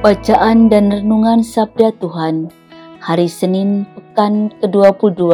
Bacaan 0.00 0.72
dan 0.72 0.88
Renungan 0.88 1.44
Sabda 1.44 1.92
Tuhan 2.00 2.48
Hari 3.04 3.28
Senin 3.28 3.84
Pekan 3.84 4.48
ke-22 4.64 5.28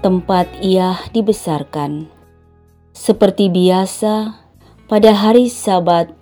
tempat 0.00 0.48
ia 0.64 0.96
dibesarkan. 1.12 2.08
Seperti 2.96 3.52
biasa, 3.52 4.40
pada 4.88 5.12
hari 5.12 5.52
Sabat, 5.52 6.16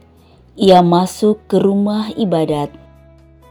ia 0.58 0.82
masuk 0.82 1.46
ke 1.46 1.62
rumah 1.62 2.10
ibadat. 2.18 2.74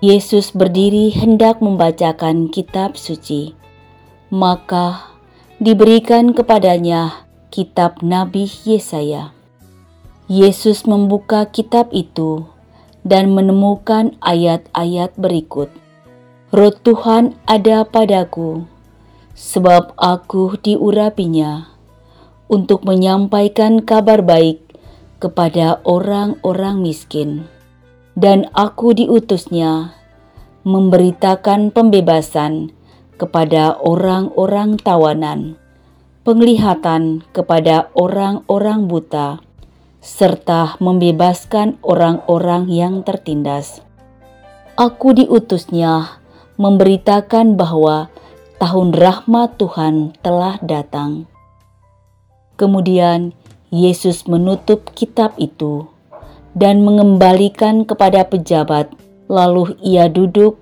Yesus 0.04 0.52
berdiri 0.52 1.08
hendak 1.16 1.64
membacakan 1.64 2.52
kitab 2.52 3.00
suci. 3.00 3.56
Maka 4.28 5.08
diberikan 5.56 6.36
kepadanya 6.36 7.24
kitab 7.48 8.04
Nabi 8.04 8.52
Yesaya. 8.68 9.32
Yesus 10.32 10.88
membuka 10.88 11.52
kitab 11.52 11.92
itu 11.92 12.48
dan 13.04 13.36
menemukan 13.36 14.16
ayat-ayat 14.24 15.12
berikut. 15.20 15.68
Roh 16.56 16.72
Tuhan 16.72 17.36
ada 17.44 17.84
padaku, 17.84 18.64
sebab 19.36 19.92
aku 20.00 20.56
diurapinya 20.64 21.68
untuk 22.48 22.88
menyampaikan 22.88 23.84
kabar 23.84 24.24
baik 24.24 24.64
kepada 25.20 25.84
orang-orang 25.84 26.80
miskin. 26.80 27.52
Dan 28.16 28.48
aku 28.56 28.96
diutusnya 28.96 29.92
memberitakan 30.64 31.76
pembebasan 31.76 32.72
kepada 33.20 33.76
orang-orang 33.76 34.80
tawanan, 34.80 35.60
penglihatan 36.24 37.28
kepada 37.36 37.92
orang-orang 37.98 38.88
buta, 38.88 39.44
serta 40.04 40.76
membebaskan 40.84 41.80
orang-orang 41.80 42.68
yang 42.68 43.08
tertindas. 43.08 43.80
Aku 44.76 45.16
diutusnya 45.16 46.20
memberitakan 46.60 47.56
bahwa 47.56 48.12
tahun 48.60 48.92
rahmat 48.92 49.56
Tuhan 49.56 50.12
telah 50.20 50.60
datang. 50.60 51.24
Kemudian 52.60 53.32
Yesus 53.72 54.28
menutup 54.28 54.92
kitab 54.92 55.40
itu 55.40 55.88
dan 56.52 56.84
mengembalikan 56.84 57.88
kepada 57.88 58.28
pejabat, 58.28 58.92
lalu 59.32 59.74
ia 59.80 60.12
duduk 60.12 60.60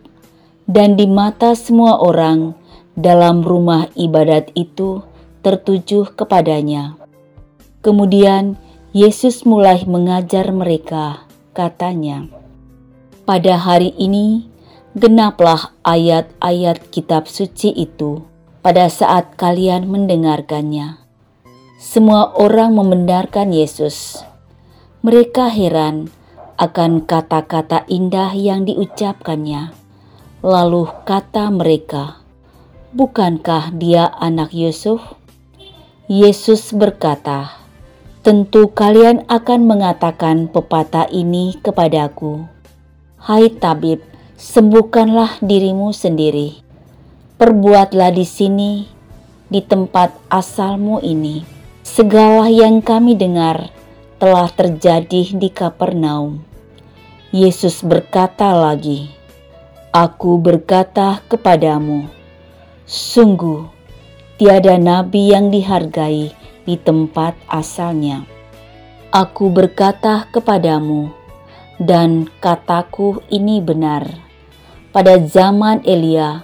dan 0.69 0.95
di 0.95 1.09
mata 1.09 1.57
semua 1.57 1.97
orang 1.97 2.53
dalam 2.93 3.41
rumah 3.41 3.89
ibadat 3.97 4.53
itu 4.53 5.01
tertuju 5.41 6.13
kepadanya. 6.13 6.95
Kemudian 7.81 8.55
Yesus 8.91 9.47
mulai 9.47 9.87
mengajar 9.87 10.51
mereka, 10.51 11.23
katanya, 11.55 12.27
"Pada 13.23 13.55
hari 13.55 13.95
ini 13.95 14.51
genaplah 14.91 15.71
ayat-ayat 15.87 16.91
kitab 16.91 17.23
suci 17.31 17.71
itu 17.71 18.27
pada 18.59 18.91
saat 18.91 19.39
kalian 19.39 19.87
mendengarkannya." 19.87 20.99
Semua 21.79 22.35
orang 22.35 22.75
membenarkan 22.75 23.55
Yesus. 23.55 24.27
Mereka 25.07 25.47
heran 25.47 26.11
akan 26.59 27.07
kata-kata 27.07 27.87
indah 27.87 28.35
yang 28.35 28.67
diucapkannya. 28.67 29.71
Lalu 30.43 30.91
kata 31.07 31.47
mereka, 31.47 32.19
"Bukankah 32.91 33.71
dia 33.71 34.11
anak 34.19 34.51
Yusuf?" 34.51 34.99
Yesus 36.11 36.75
berkata, 36.75 37.60
Tentu 38.21 38.69
kalian 38.69 39.25
akan 39.25 39.65
mengatakan 39.65 40.45
pepatah 40.45 41.09
ini 41.09 41.57
kepadaku. 41.57 42.45
Hai 43.17 43.49
tabib, 43.49 43.97
sembuhkanlah 44.37 45.41
dirimu 45.41 45.89
sendiri. 45.89 46.61
Perbuatlah 47.41 48.13
di 48.13 48.21
sini, 48.21 48.85
di 49.49 49.65
tempat 49.65 50.13
asalmu 50.29 51.01
ini. 51.01 51.41
Segala 51.81 52.45
yang 52.45 52.85
kami 52.85 53.17
dengar 53.17 53.73
telah 54.21 54.53
terjadi 54.53 55.33
di 55.33 55.49
Kapernaum. 55.49 56.45
Yesus 57.33 57.81
berkata 57.81 58.53
lagi, 58.53 59.09
Aku 59.89 60.37
berkata 60.37 61.25
kepadamu, 61.25 62.05
sungguh 62.85 63.65
tiada 64.37 64.77
nabi 64.77 65.33
yang 65.33 65.49
dihargai 65.49 66.37
di 66.65 66.77
tempat 66.77 67.37
asalnya. 67.49 68.25
Aku 69.11 69.51
berkata 69.51 70.29
kepadamu, 70.31 71.11
dan 71.81 72.29
kataku 72.39 73.19
ini 73.27 73.59
benar. 73.59 74.07
Pada 74.95 75.19
zaman 75.19 75.83
Elia, 75.83 76.43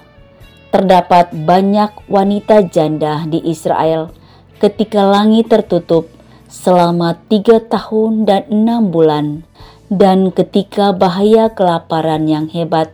terdapat 0.71 1.31
banyak 1.31 2.07
wanita 2.11 2.67
janda 2.67 3.23
di 3.27 3.39
Israel 3.47 4.11
ketika 4.57 5.05
langit 5.05 5.47
tertutup 5.47 6.09
selama 6.47 7.19
tiga 7.29 7.59
tahun 7.59 8.25
dan 8.25 8.47
enam 8.49 8.89
bulan, 8.89 9.45
dan 9.87 10.31
ketika 10.35 10.91
bahaya 10.91 11.51
kelaparan 11.51 12.27
yang 12.27 12.47
hebat 12.51 12.91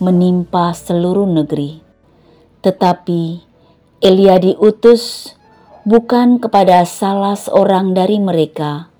menimpa 0.00 0.72
seluruh 0.72 1.28
negeri. 1.28 1.84
Tetapi 2.64 3.22
Elia 4.00 4.40
diutus 4.40 5.32
bukan 5.90 6.38
kepada 6.38 6.86
salah 6.86 7.34
seorang 7.34 7.98
dari 7.98 8.22
mereka, 8.22 8.94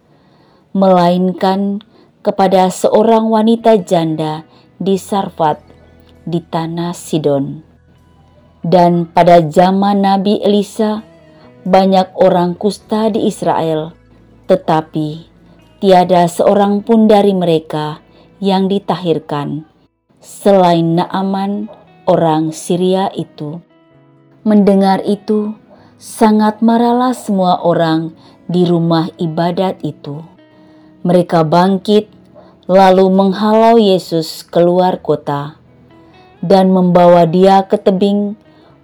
melainkan 0.74 1.78
kepada 2.18 2.66
seorang 2.66 3.30
wanita 3.30 3.78
janda 3.86 4.42
di 4.82 4.98
Sarfat 4.98 5.62
di 6.26 6.42
tanah 6.42 6.90
Sidon. 6.90 7.62
Dan 8.66 9.06
pada 9.06 9.38
zaman 9.38 10.02
Nabi 10.02 10.42
Elisa, 10.42 11.06
banyak 11.62 12.10
orang 12.18 12.58
kusta 12.58 13.06
di 13.06 13.30
Israel, 13.30 13.94
tetapi 14.50 15.30
tiada 15.78 16.26
seorang 16.26 16.82
pun 16.82 17.06
dari 17.06 17.38
mereka 17.38 18.02
yang 18.42 18.66
ditahirkan, 18.66 19.62
selain 20.18 20.98
Naaman 20.98 21.70
orang 22.10 22.50
Syria 22.50 23.14
itu. 23.14 23.62
Mendengar 24.42 25.06
itu, 25.06 25.59
sangat 26.00 26.64
marahlah 26.64 27.12
semua 27.12 27.60
orang 27.60 28.16
di 28.48 28.64
rumah 28.64 29.12
ibadat 29.20 29.84
itu. 29.84 30.24
Mereka 31.04 31.44
bangkit 31.44 32.08
lalu 32.64 33.12
menghalau 33.12 33.76
Yesus 33.76 34.40
keluar 34.48 35.04
kota 35.04 35.60
dan 36.40 36.72
membawa 36.72 37.28
dia 37.28 37.68
ke 37.68 37.76
tebing 37.76 38.32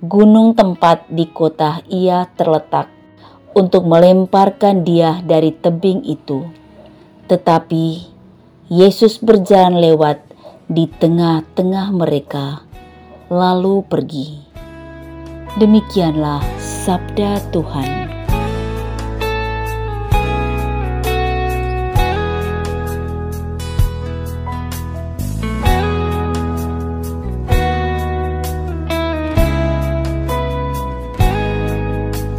gunung 0.04 0.52
tempat 0.52 1.08
di 1.08 1.24
kota 1.24 1.80
ia 1.88 2.28
terletak 2.36 2.92
untuk 3.56 3.88
melemparkan 3.88 4.84
dia 4.84 5.24
dari 5.24 5.56
tebing 5.56 6.04
itu. 6.04 6.44
Tetapi 7.32 7.86
Yesus 8.68 9.24
berjalan 9.24 9.80
lewat 9.80 10.20
di 10.68 10.84
tengah-tengah 10.84 11.96
mereka, 11.96 12.60
lalu 13.32 13.80
pergi. 13.88 14.45
Demikianlah 15.56 16.44
sabda 16.60 17.40
Tuhan. 17.48 17.88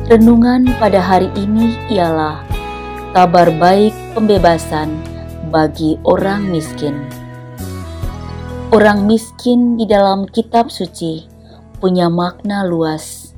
Renungan 0.05 0.69
pada 0.77 1.01
hari 1.01 1.33
ini 1.33 1.73
ialah 1.89 2.45
kabar 3.17 3.49
baik 3.57 3.97
pembebasan 4.13 4.93
bagi 5.49 5.97
orang 6.05 6.53
miskin. 6.53 7.01
Orang 8.69 9.09
miskin 9.09 9.73
di 9.73 9.89
dalam 9.89 10.29
kitab 10.29 10.69
suci 10.69 11.36
punya 11.77 12.09
makna 12.11 12.65
luas. 12.65 13.33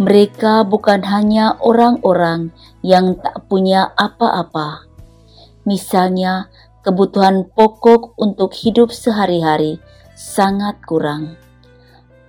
Mereka 0.00 0.64
bukan 0.64 1.04
hanya 1.04 1.60
orang-orang 1.60 2.56
yang 2.80 3.20
tak 3.20 3.44
punya 3.52 3.92
apa-apa. 4.00 4.88
Misalnya, 5.68 6.48
kebutuhan 6.80 7.44
pokok 7.52 8.16
untuk 8.16 8.56
hidup 8.56 8.88
sehari-hari 8.88 9.76
sangat 10.16 10.80
kurang. 10.88 11.36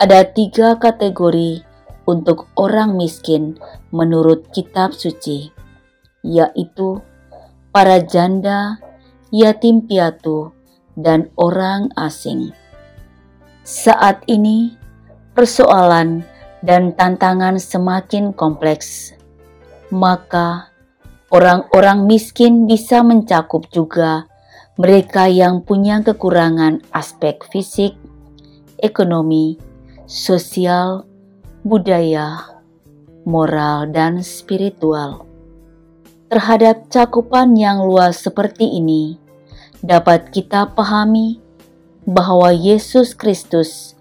Ada 0.03 0.27
tiga 0.35 0.75
kategori 0.75 1.63
untuk 2.03 2.51
orang 2.59 2.99
miskin 2.99 3.55
menurut 3.95 4.51
kitab 4.51 4.91
suci, 4.91 5.53
yaitu 6.27 6.99
para 7.71 8.03
janda, 8.03 8.83
yatim 9.31 9.87
piatu, 9.87 10.51
dan 10.99 11.31
orang 11.39 11.87
asing. 11.95 12.51
Saat 13.63 14.25
ini, 14.27 14.75
persoalan 15.31 16.25
dan 16.61 16.93
tantangan 16.93 17.57
semakin 17.57 18.35
kompleks, 18.35 19.15
maka 19.89 20.69
orang-orang 21.31 22.05
miskin 22.05 22.67
bisa 22.67 23.01
mencakup 23.01 23.65
juga 23.71 24.27
mereka 24.79 25.27
yang 25.27 25.63
punya 25.63 25.99
kekurangan 26.01 26.81
aspek 26.95 27.43
fisik, 27.49 27.95
ekonomi, 28.79 29.59
sosial, 30.07 31.05
budaya, 31.61 32.57
moral, 33.27 33.87
dan 33.91 34.25
spiritual. 34.25 35.27
Terhadap 36.31 36.87
cakupan 36.87 37.59
yang 37.59 37.83
luas 37.83 38.23
seperti 38.23 38.79
ini, 38.79 39.19
dapat 39.83 40.31
kita 40.31 40.71
pahami 40.71 41.43
bahwa 42.07 42.49
Yesus 42.55 43.13
Kristus 43.13 43.99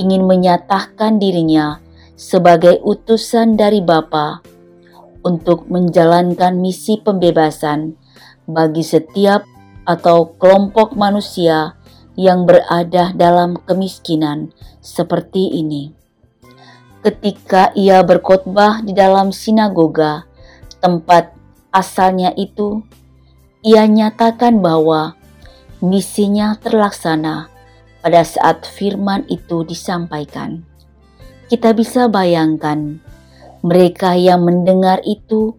ingin 0.00 0.24
menyatakan 0.24 1.20
dirinya 1.20 1.76
sebagai 2.16 2.80
utusan 2.80 3.60
dari 3.60 3.84
Bapa 3.84 4.40
untuk 5.20 5.68
menjalankan 5.68 6.56
misi 6.56 6.96
pembebasan 6.96 8.00
bagi 8.48 8.80
setiap 8.80 9.44
atau 9.84 10.32
kelompok 10.40 10.96
manusia 10.96 11.76
yang 12.16 12.48
berada 12.48 13.12
dalam 13.12 13.60
kemiskinan 13.68 14.52
seperti 14.80 15.60
ini. 15.60 15.92
Ketika 17.00 17.72
ia 17.76 18.04
berkhotbah 18.04 18.84
di 18.84 18.92
dalam 18.92 19.32
sinagoga, 19.32 20.28
tempat 20.84 21.32
asalnya 21.72 22.32
itu, 22.36 22.84
ia 23.64 23.84
nyatakan 23.88 24.60
bahwa 24.60 25.16
misinya 25.80 26.56
terlaksana 26.60 27.49
pada 28.00 28.24
saat 28.24 28.64
firman 28.64 29.24
itu 29.28 29.64
disampaikan. 29.64 30.64
Kita 31.48 31.74
bisa 31.76 32.06
bayangkan, 32.06 33.00
mereka 33.60 34.16
yang 34.16 34.46
mendengar 34.46 35.04
itu 35.04 35.56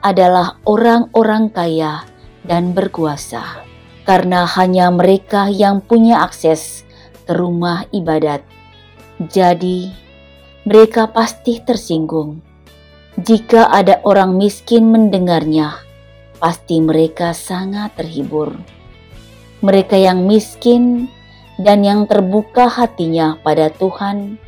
adalah 0.00 0.56
orang-orang 0.64 1.50
kaya 1.50 2.06
dan 2.46 2.72
berkuasa, 2.72 3.64
karena 4.06 4.46
hanya 4.46 4.88
mereka 4.88 5.50
yang 5.50 5.82
punya 5.82 6.24
akses 6.24 6.86
ke 7.26 7.32
rumah 7.36 7.84
ibadat. 7.92 8.44
Jadi, 9.28 9.92
mereka 10.64 11.08
pasti 11.08 11.60
tersinggung. 11.60 12.40
Jika 13.20 13.68
ada 13.68 14.00
orang 14.08 14.40
miskin 14.40 14.88
mendengarnya, 14.88 15.76
pasti 16.40 16.80
mereka 16.80 17.36
sangat 17.36 17.92
terhibur. 18.00 18.56
Mereka 19.60 20.00
yang 20.00 20.24
miskin 20.24 21.12
dan 21.60 21.84
yang 21.84 22.08
terbuka 22.08 22.72
hatinya 22.72 23.36
pada 23.44 23.68
Tuhan, 23.68 24.40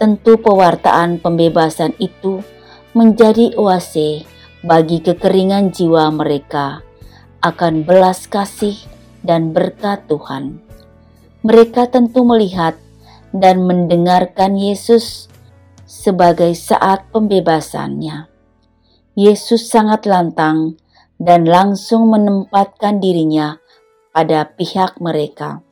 tentu 0.00 0.40
pewartaan 0.40 1.20
pembebasan 1.20 1.92
itu 2.00 2.40
menjadi 2.96 3.52
oase 3.60 4.24
bagi 4.64 5.04
kekeringan 5.04 5.68
jiwa 5.68 6.08
mereka 6.08 6.80
akan 7.44 7.84
belas 7.84 8.24
kasih 8.24 8.76
dan 9.20 9.52
berkat 9.52 10.08
Tuhan. 10.08 10.64
Mereka 11.44 11.92
tentu 11.92 12.24
melihat 12.24 12.74
dan 13.36 13.68
mendengarkan 13.68 14.56
Yesus 14.56 15.28
sebagai 15.84 16.56
saat 16.56 17.04
pembebasannya. 17.12 18.32
Yesus 19.12 19.68
sangat 19.68 20.08
lantang 20.08 20.80
dan 21.20 21.44
langsung 21.44 22.08
menempatkan 22.08 22.98
dirinya 22.98 23.60
pada 24.10 24.48
pihak 24.48 24.96
mereka. 25.04 25.65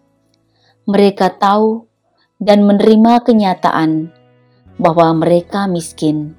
Mereka 0.85 1.41
tahu 1.41 1.89
dan 2.37 2.69
menerima 2.69 3.25
kenyataan 3.25 4.13
bahwa 4.77 5.17
mereka 5.17 5.65
miskin, 5.65 6.37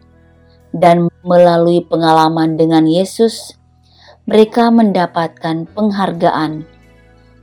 dan 0.70 1.10
melalui 1.26 1.82
pengalaman 1.82 2.54
dengan 2.54 2.86
Yesus, 2.86 3.58
mereka 4.30 4.70
mendapatkan 4.70 5.66
penghargaan 5.74 6.62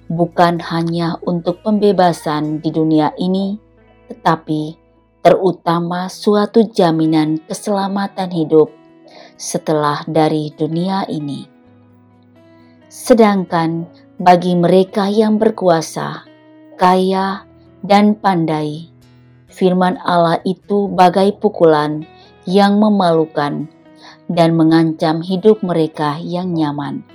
bukan 0.06 0.62
hanya 0.62 1.18
untuk 1.26 1.64
pembebasan 1.66 2.62
di 2.62 2.70
dunia 2.70 3.10
ini, 3.18 3.58
tetapi 4.06 4.78
terutama 5.26 6.06
suatu 6.06 6.62
jaminan 6.70 7.42
keselamatan 7.50 8.30
hidup 8.30 8.70
setelah 9.34 10.06
dari 10.06 10.54
dunia 10.54 11.02
ini. 11.10 11.50
Sedangkan 12.86 13.90
bagi 14.20 14.52
mereka 14.54 15.08
yang 15.08 15.40
berkuasa, 15.40 16.31
kaya, 16.82 17.46
dan 17.86 18.18
pandai, 18.18 18.90
firman 19.46 20.02
Allah 20.02 20.42
itu 20.42 20.90
bagai 20.90 21.38
pukulan 21.38 22.02
yang 22.42 22.82
memalukan 22.82 23.70
dan 24.26 24.58
mengancam 24.58 25.22
hidup 25.22 25.62
mereka 25.62 26.18
yang 26.18 26.50
nyaman. 26.50 27.06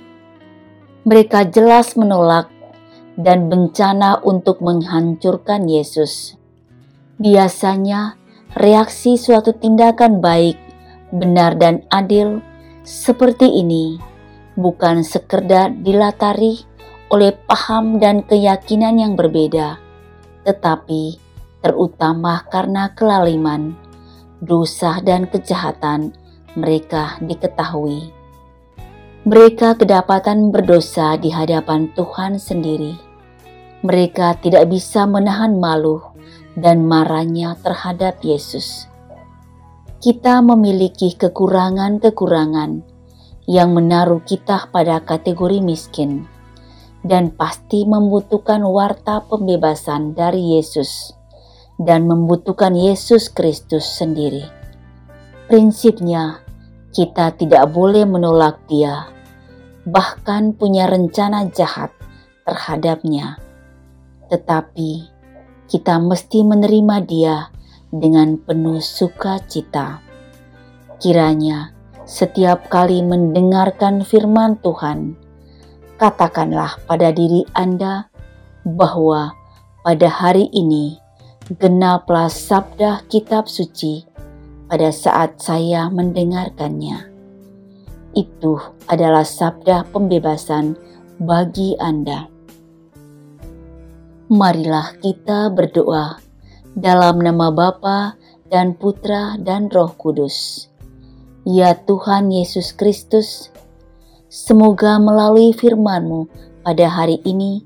Mereka 1.04 1.52
jelas 1.52 2.00
menolak 2.00 2.48
dan 3.20 3.52
bencana 3.52 4.24
untuk 4.24 4.64
menghancurkan 4.64 5.68
Yesus 5.68 6.38
Biasanya, 7.18 8.14
reaksi 8.54 9.18
suatu 9.18 9.50
tindakan 9.50 10.22
baik, 10.22 10.54
benar, 11.10 11.58
dan 11.58 11.82
adil 11.90 12.38
seperti 12.86 13.58
ini 13.58 13.98
bukan 14.54 15.02
sekedar 15.02 15.74
dilatari 15.82 16.62
oleh 17.08 17.32
paham 17.48 17.96
dan 17.96 18.20
keyakinan 18.20 19.00
yang 19.00 19.16
berbeda, 19.16 19.80
tetapi 20.44 21.16
terutama 21.64 22.44
karena 22.52 22.92
kelaliman, 22.92 23.72
dosa, 24.44 25.00
dan 25.00 25.24
kejahatan 25.24 26.12
mereka 26.52 27.16
diketahui. 27.24 28.12
Mereka 29.28 29.76
kedapatan 29.76 30.52
berdosa 30.52 31.16
di 31.20 31.28
hadapan 31.28 31.92
Tuhan 31.92 32.40
sendiri. 32.40 32.96
Mereka 33.84 34.40
tidak 34.40 34.68
bisa 34.72 35.04
menahan 35.04 35.60
malu 35.60 36.00
dan 36.56 36.84
marahnya 36.84 37.56
terhadap 37.60 38.20
Yesus. 38.24 38.88
Kita 39.98 40.38
memiliki 40.40 41.12
kekurangan-kekurangan 41.18 42.70
yang 43.50 43.74
menaruh 43.74 44.22
kita 44.22 44.70
pada 44.70 45.02
kategori 45.02 45.58
miskin 45.58 46.37
dan 47.06 47.30
pasti 47.30 47.86
membutuhkan 47.86 48.62
warta 48.66 49.22
pembebasan 49.26 50.14
dari 50.18 50.58
Yesus 50.58 51.14
dan 51.78 52.10
membutuhkan 52.10 52.74
Yesus 52.74 53.30
Kristus 53.30 53.86
sendiri. 53.86 54.42
Prinsipnya, 55.46 56.42
kita 56.90 57.32
tidak 57.38 57.70
boleh 57.70 58.04
menolak 58.04 58.58
Dia, 58.66 59.06
bahkan 59.86 60.52
punya 60.52 60.90
rencana 60.90 61.46
jahat 61.54 61.94
terhadapnya, 62.42 63.38
tetapi 64.26 65.06
kita 65.70 66.02
mesti 66.02 66.42
menerima 66.42 66.96
Dia 67.06 67.36
dengan 67.94 68.36
penuh 68.36 68.82
sukacita. 68.82 70.02
Kiranya 70.98 71.72
setiap 72.08 72.66
kali 72.66 73.00
mendengarkan 73.06 74.02
firman 74.02 74.58
Tuhan, 74.60 75.14
katakanlah 75.98 76.78
pada 76.86 77.10
diri 77.10 77.42
Anda 77.52 78.06
bahwa 78.62 79.34
pada 79.82 80.08
hari 80.08 80.46
ini 80.54 80.96
genaplah 81.58 82.30
sabda 82.30 83.02
kitab 83.10 83.50
suci 83.50 84.06
pada 84.70 84.94
saat 84.94 85.42
saya 85.42 85.90
mendengarkannya. 85.90 87.08
Itu 88.14 88.62
adalah 88.88 89.26
sabda 89.26 89.90
pembebasan 89.90 90.78
bagi 91.18 91.74
Anda. 91.82 92.30
Marilah 94.28 94.92
kita 95.00 95.50
berdoa 95.50 96.20
dalam 96.76 97.24
nama 97.24 97.48
Bapa 97.48 98.14
dan 98.52 98.76
Putra 98.76 99.40
dan 99.40 99.72
Roh 99.72 99.96
Kudus. 99.96 100.68
Ya 101.48 101.72
Tuhan 101.72 102.28
Yesus 102.28 102.76
Kristus, 102.76 103.48
semoga 104.28 105.00
melalui 105.00 105.56
firman-Mu 105.56 106.28
pada 106.60 106.86
hari 106.88 107.20
ini, 107.24 107.64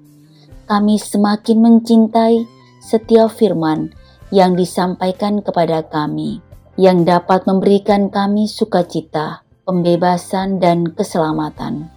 kami 0.71 0.97
semakin 0.97 1.59
mencintai 1.59 2.47
setiap 2.78 3.35
firman 3.35 3.90
yang 4.31 4.57
disampaikan 4.57 5.42
kepada 5.42 5.85
kami, 5.85 6.40
yang 6.81 7.04
dapat 7.04 7.45
memberikan 7.45 8.09
kami 8.09 8.49
sukacita, 8.49 9.45
pembebasan, 9.69 10.62
dan 10.62 10.88
keselamatan. 10.88 11.92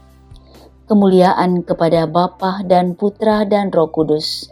Kemuliaan 0.85 1.65
kepada 1.65 2.05
Bapa 2.05 2.61
dan 2.61 2.93
Putra 2.93 3.47
dan 3.47 3.73
Roh 3.73 3.89
Kudus, 3.89 4.51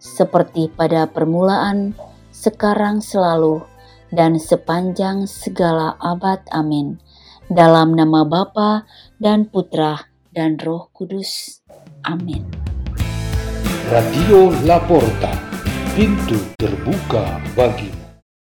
seperti 0.00 0.70
pada 0.72 1.10
permulaan, 1.10 1.92
sekarang 2.32 3.02
selalu, 3.02 3.60
dan 4.14 4.38
sepanjang 4.38 5.26
segala 5.26 5.98
abad. 5.98 6.40
Amin. 6.54 7.02
Dalam 7.46 7.94
nama 7.94 8.26
Bapa 8.26 8.86
dan 9.16 9.48
Putra 9.48 9.98
dan 10.32 10.60
Roh 10.60 10.92
Kudus. 10.92 11.60
Amin. 12.04 12.44
Radio 13.86 14.50
Laporta, 14.66 15.32
pintu 15.94 16.36
terbuka 16.58 17.38
bagimu. 17.54 18.05